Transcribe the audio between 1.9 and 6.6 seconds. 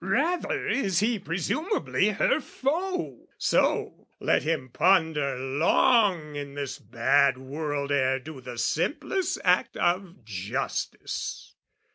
her foe: So, let him ponder long in